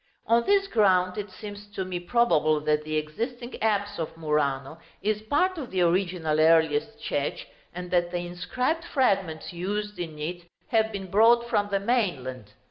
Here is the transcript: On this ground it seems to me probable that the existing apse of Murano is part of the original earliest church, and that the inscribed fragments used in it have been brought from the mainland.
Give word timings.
On 0.25 0.43
this 0.47 0.65
ground 0.65 1.15
it 1.19 1.29
seems 1.29 1.67
to 1.75 1.85
me 1.85 1.99
probable 1.99 2.59
that 2.61 2.83
the 2.83 2.97
existing 2.97 3.61
apse 3.61 3.99
of 3.99 4.17
Murano 4.17 4.79
is 5.03 5.21
part 5.21 5.59
of 5.59 5.69
the 5.69 5.81
original 5.83 6.39
earliest 6.39 6.99
church, 6.99 7.45
and 7.71 7.91
that 7.91 8.09
the 8.09 8.17
inscribed 8.25 8.83
fragments 8.83 9.53
used 9.53 9.99
in 9.99 10.17
it 10.17 10.49
have 10.69 10.91
been 10.91 11.11
brought 11.11 11.47
from 11.47 11.69
the 11.69 11.79
mainland. 11.79 12.53